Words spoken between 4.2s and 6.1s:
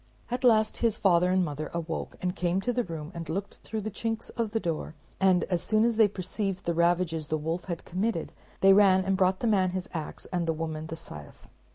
of the door; and as soon as they